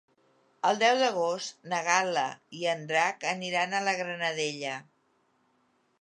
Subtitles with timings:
[0.69, 2.23] El deu d'agost na Gal·la
[2.61, 4.73] i en Drac aniran a la Granadella.